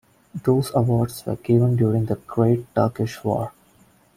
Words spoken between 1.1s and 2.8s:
were given during the Great